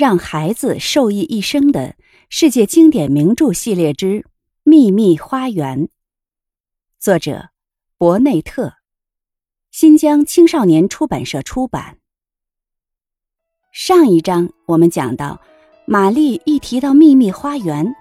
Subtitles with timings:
[0.00, 1.94] 让孩子受益一生的
[2.30, 4.06] 世界经典名著系列之
[4.62, 5.84] 《秘密花园》，
[6.98, 7.50] 作者
[7.98, 8.76] 博内特，
[9.70, 11.98] 新疆青少年出版社出版。
[13.72, 15.38] 上一章我们讲到，
[15.84, 17.94] 玛丽一提到秘密花园，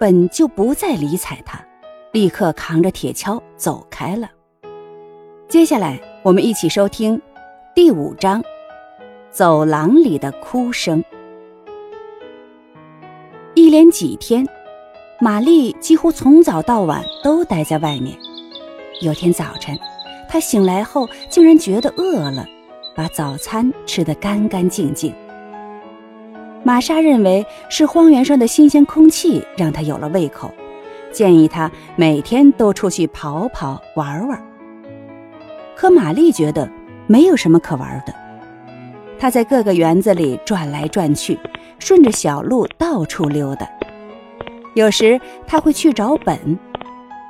[0.00, 1.64] 本就不再理睬他，
[2.12, 4.28] 立刻扛着铁锹走开了。
[5.48, 7.22] 接下来，我们一起收听
[7.72, 8.42] 第五章：
[9.30, 11.00] 走廊里的哭声。
[13.70, 14.44] 连几天，
[15.20, 18.18] 玛丽几乎从早到晚都待在外面。
[19.00, 19.78] 有天早晨，
[20.28, 22.44] 她醒来后竟然觉得饿了，
[22.96, 25.14] 把早餐吃得干干净净。
[26.64, 30.52] 玛莎认为是荒原上的新鲜空气让她有了胃口，
[31.12, 34.44] 建议她每天都出去跑跑玩玩。
[35.76, 36.68] 可玛丽觉得
[37.06, 38.12] 没有什么可玩的。
[39.16, 41.38] 她在各个园子里转来转去，
[41.80, 43.68] 顺着小路到处溜达。
[44.74, 46.56] 有时他会去找本，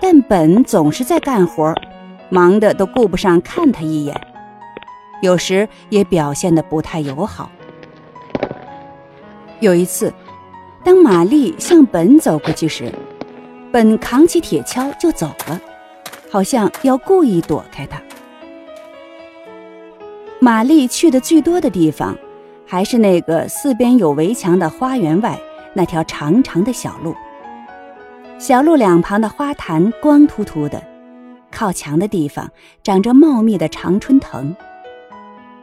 [0.00, 1.74] 但本总是在干活，
[2.30, 4.18] 忙得都顾不上看他一眼。
[5.20, 7.50] 有时也表现得不太友好。
[9.60, 10.12] 有一次，
[10.84, 12.92] 当玛丽向本走过去时，
[13.72, 15.60] 本扛起铁锹就走了，
[16.30, 18.00] 好像要故意躲开她。
[20.38, 22.16] 玛丽去的最多的地方，
[22.66, 25.38] 还是那个四边有围墙的花园外
[25.72, 27.14] 那条长长的小路。
[28.38, 30.82] 小路两旁的花坛光秃秃的，
[31.50, 32.50] 靠墙的地方
[32.82, 34.54] 长着茂密的常春藤。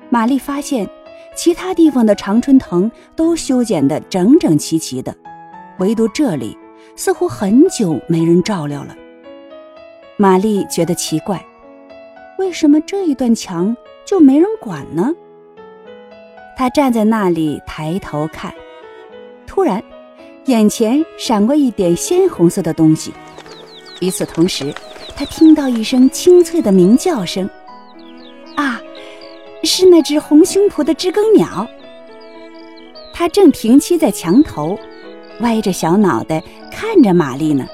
[0.09, 0.89] 玛丽发现，
[1.35, 5.15] 其他地方的常春藤都修剪得整整齐齐的，
[5.79, 6.57] 唯独这里
[6.95, 8.95] 似乎很久没人照料了。
[10.17, 11.43] 玛丽觉得奇怪，
[12.39, 13.75] 为什么这一段墙？
[14.05, 15.11] 就没人管呢。
[16.55, 18.53] 他站在那里抬头看，
[19.47, 19.83] 突然，
[20.45, 23.13] 眼前闪过一点鲜红色的东西。
[24.01, 24.73] 与此同时，
[25.15, 27.49] 他听到一声清脆的鸣叫声。
[28.55, 28.79] 啊，
[29.63, 31.67] 是那只红胸脯的知更鸟。
[33.13, 34.77] 它正停栖在墙头，
[35.39, 37.65] 歪着小脑袋看着玛丽呢。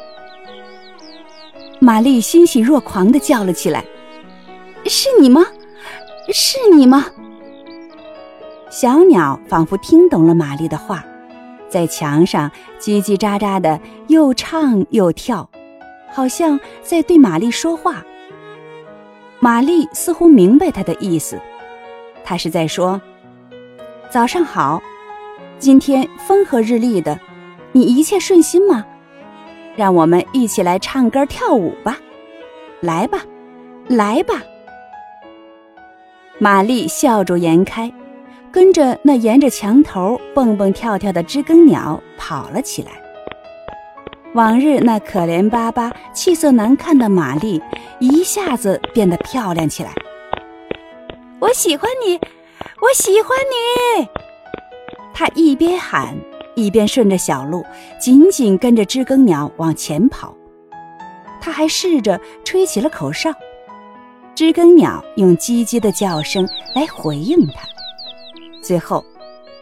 [1.80, 3.84] 玛丽欣喜若狂地叫了起来
[4.86, 5.46] ：“是你吗？”
[6.32, 7.06] 是你吗？
[8.70, 11.04] 小鸟仿佛听懂了玛丽的话，
[11.68, 15.50] 在墙上叽叽喳喳的又唱又跳，
[16.12, 18.04] 好像在对玛丽说话。
[19.40, 21.40] 玛丽似乎明白他的意思，
[22.24, 23.02] 他是在说
[24.12, 24.80] ：“早上好，
[25.58, 27.20] 今天风和日丽的，
[27.72, 28.86] 你一切顺心吗？
[29.76, 31.98] 让我们一起来唱歌跳舞吧，
[32.82, 33.24] 来吧，
[33.88, 34.36] 来吧。”
[36.38, 37.92] 玛丽笑逐颜开，
[38.52, 42.92] 跟着那沿着墙头蹦蹦跳跳的知更鸟跑了起来。
[44.34, 47.62] 往日那可怜巴巴、气色难看的玛丽，
[48.00, 49.92] 一下子变得漂亮起来。
[51.40, 53.38] 我喜欢你，我喜欢
[54.00, 54.08] 你！
[55.14, 56.16] 她一边喊，
[56.56, 57.66] 一边顺着小路
[58.00, 60.36] 紧紧跟着知更鸟往前跑。
[61.42, 63.34] 她还试着吹起了口哨。
[64.36, 67.68] 知更鸟用叽叽的叫声来回应她，
[68.70, 69.04] 最后，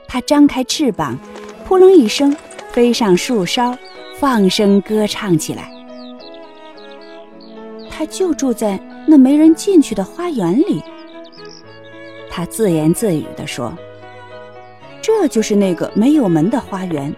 [0.06, 1.18] 它张开翅膀，
[1.64, 2.36] 扑棱一声
[2.74, 3.74] 飞上树梢，
[4.20, 5.72] 放声歌唱起来。
[7.90, 10.84] 它就住在那没人进去的花园里。
[12.30, 13.74] 它自言自语地说
[15.02, 17.16] ：“这就是那个没有门的花园。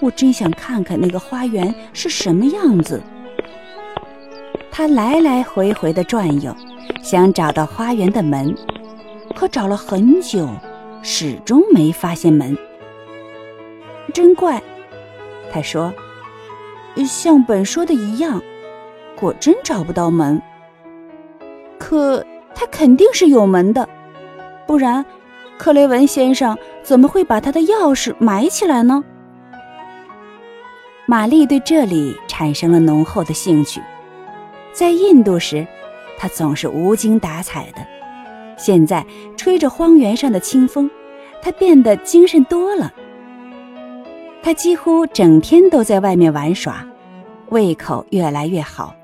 [0.00, 3.02] 我真想看看那个花园是什么样子。”
[4.72, 6.56] 他来来回回的转悠，
[7.02, 8.56] 想找到花园的门，
[9.42, 10.48] 可找了很久，
[11.02, 12.56] 始终没发现门。
[14.14, 14.62] 真怪，
[15.52, 15.92] 他说
[17.04, 18.40] ：“像本说的一样，
[19.18, 20.40] 果真找不到门。
[21.76, 23.88] 可他肯定是有门的，
[24.64, 25.04] 不然，
[25.58, 29.02] 克雷文先生怎么会把他的钥匙埋起来呢？”
[31.04, 33.82] 玛丽对这里产生了浓厚的兴趣。
[34.72, 35.66] 在印度时，
[36.16, 37.84] 他总是无精打采的。
[38.62, 39.04] 现在
[39.36, 40.88] 吹着荒原上的清风，
[41.42, 42.92] 他变得精神多了。
[44.40, 46.86] 他几乎整天都在外面玩耍，
[47.48, 48.94] 胃口越来越好，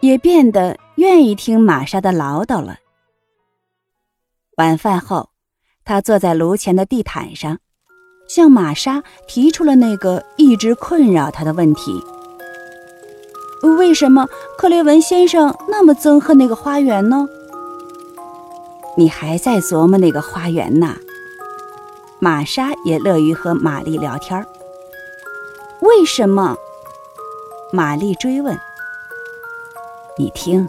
[0.00, 2.78] 也变得愿意听玛莎的唠叨了。
[4.56, 5.30] 晚饭后，
[5.84, 7.58] 他坐在炉前的地毯上，
[8.28, 12.02] 向玛莎提出了那个一直困扰他的问题。
[13.78, 17.28] 为什么克雷文先生那么憎恨那个花园呢？
[18.98, 20.96] 你还在琢磨那个花园呢？
[22.18, 24.44] 玛莎也乐于和玛丽聊天
[25.80, 26.56] 为什么？
[27.72, 28.58] 玛丽追问。
[30.18, 30.68] 你听，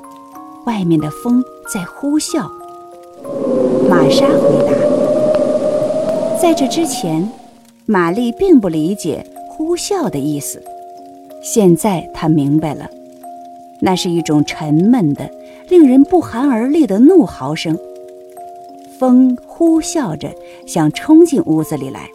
[0.67, 1.43] 外面的风
[1.73, 2.47] 在呼啸。
[3.89, 6.37] 玛莎回答。
[6.39, 7.27] 在这之前，
[7.87, 10.61] 玛丽并不理解“呼啸”的意思。
[11.41, 12.87] 现在她明白了，
[13.81, 15.27] 那是一种沉闷的、
[15.67, 17.75] 令人不寒而栗的怒嚎声。
[18.99, 20.31] 风呼啸着
[20.67, 22.11] 想冲进屋子里来，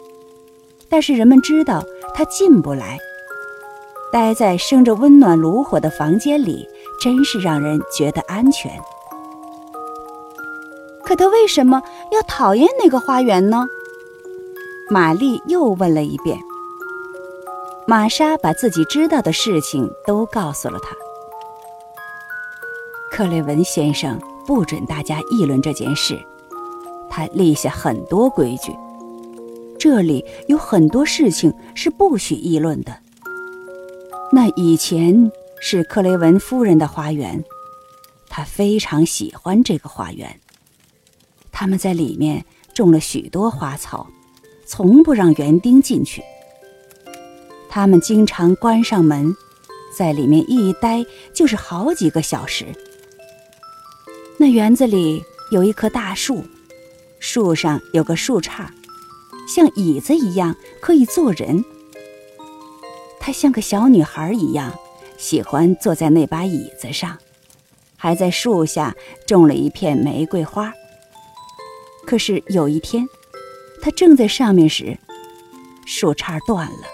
[0.87, 1.83] 但是人们知道
[2.13, 2.97] 它进不来。
[4.11, 6.67] 待在生着温暖炉火的房间里。
[6.97, 8.71] 真是让人觉得安全。
[11.03, 13.67] 可他为什么要讨厌那个花园呢？
[14.89, 16.39] 玛丽又问了一遍。
[17.85, 20.95] 玛莎把自己知道的事情都告诉了他。
[23.11, 26.17] 克雷文先生不准大家议论这件事，
[27.09, 28.71] 他立下很多规矩。
[29.79, 32.97] 这里有很多事情是不许议论的。
[34.31, 35.31] 那以前。
[35.67, 37.43] 是克雷文夫人的花园，
[38.29, 40.39] 他非常喜欢这个花园。
[41.51, 44.05] 他们在里面种了许多花草，
[44.67, 46.21] 从不让园丁进去。
[47.67, 49.35] 他们经常关上门，
[49.97, 51.03] 在里面一待
[51.33, 52.65] 就是好几个小时。
[54.37, 56.43] 那园子里有一棵大树，
[57.27, 58.67] 树上有个树杈，
[59.47, 61.65] 像椅子一样可以坐人。
[63.19, 64.71] 她像个小女孩一样。
[65.17, 67.17] 喜欢坐在那把椅子上，
[67.95, 68.93] 还在树下
[69.25, 70.73] 种了一片玫瑰花。
[72.05, 73.07] 可是有一天，
[73.81, 74.97] 他正在上面时，
[75.85, 76.87] 树杈断了，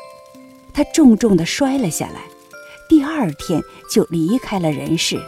[0.71, 2.21] 他重重地摔了下来。
[2.87, 3.59] 第二天
[3.91, 5.19] 就离开了人世。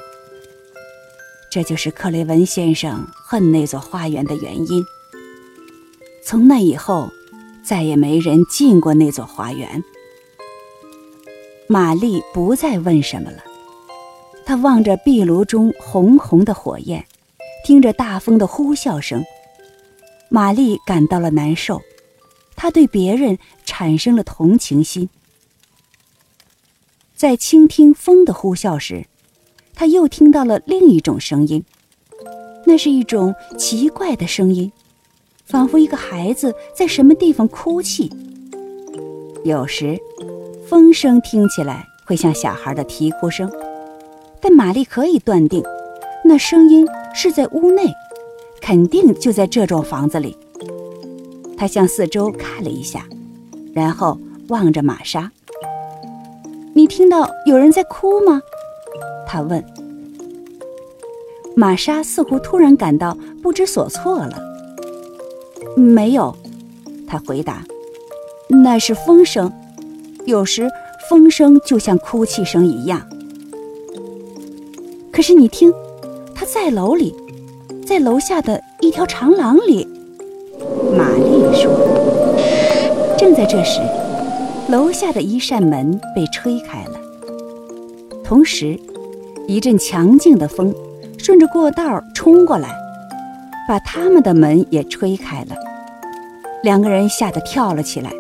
[1.52, 4.86] 这就是克雷文先生恨那座花园的原因。
[6.25, 7.12] 从那以后，
[7.64, 9.84] 再也没人进过那座花园。
[11.68, 13.44] 玛丽不再问什么了，
[14.46, 17.06] 她望着壁炉中红红的火焰，
[17.66, 19.24] 听着大风的呼啸声。
[20.30, 21.81] 玛丽感到了难受，
[22.56, 25.10] 她对别人产生了同情心。
[27.16, 29.06] 在倾听风的呼啸时，
[29.75, 31.64] 她又听到了另一种声音，
[32.66, 34.72] 那是一种奇怪的声音，
[35.45, 38.12] 仿佛一个孩子在什么地方哭泣。
[39.44, 40.00] 有时。
[40.66, 43.51] 风声听起来会像小孩的啼哭声，
[44.42, 45.62] 但玛丽可以断定，
[46.25, 47.94] 那声音是在屋内，
[48.60, 50.36] 肯定就在这幢房子里。
[51.56, 53.06] 她向四周看了一下，
[53.74, 54.18] 然后
[54.48, 55.30] 望着玛莎
[56.74, 58.42] ：“你听到有人在哭吗？”
[59.28, 59.63] 她问。
[61.56, 64.42] 玛莎似乎突然感到不知所措了。
[65.75, 66.36] “没有。”
[67.08, 67.64] 他回答
[68.64, 69.52] ，“那是风声。”
[70.25, 70.70] 有时
[71.10, 73.02] 风声就像哭泣声一样。
[75.12, 75.72] 可是你听，
[76.34, 77.14] 他在楼里，
[77.86, 79.88] 在楼下的一条长廊里。
[80.98, 81.72] 玛丽说。
[83.18, 83.80] 正在这时，
[84.70, 87.00] 楼下的一扇门被吹开了，
[88.24, 88.78] 同时，
[89.48, 90.74] 一阵强劲的风
[91.18, 92.70] 顺着过道冲过来，
[93.68, 95.56] 把他们的门也吹开了。
[96.63, 98.12] 两个人吓得跳了起来，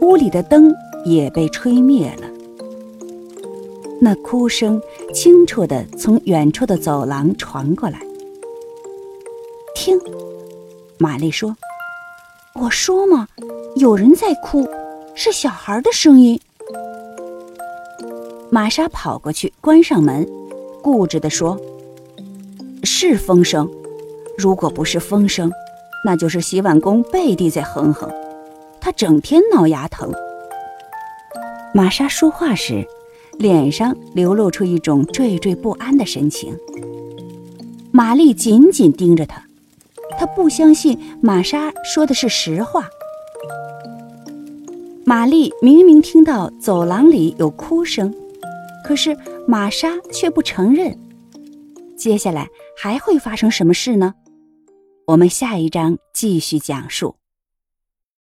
[0.00, 0.74] 屋里的灯。
[1.04, 2.28] 也被吹灭了。
[4.00, 4.82] 那哭声
[5.14, 7.98] 清楚地从远处的走廊传过来。
[9.74, 9.98] 听，
[10.98, 11.56] 玛丽说
[12.60, 13.28] ：“我说嘛，
[13.76, 14.68] 有人在哭，
[15.14, 16.38] 是小孩的声音。”
[18.50, 20.28] 玛莎跑过去，关上门，
[20.82, 21.58] 固执地说
[22.82, 23.70] ：“是风声。
[24.38, 25.50] 如果不是风声，
[26.04, 28.08] 那就是洗碗工背地在哼哼。
[28.80, 30.12] 他整天挠牙疼。”
[31.74, 32.86] 玛莎说话时，
[33.36, 36.56] 脸上流露出一种惴惴不安的神情。
[37.90, 39.42] 玛丽紧紧盯着他，
[40.18, 42.88] 她不相信玛莎说的是实话。
[45.04, 48.14] 玛丽明明听到走廊里有哭声，
[48.84, 49.16] 可是
[49.46, 50.96] 玛莎却不承认。
[51.96, 54.14] 接下来还会发生什么事呢？
[55.08, 57.17] 我们下一章继续讲述。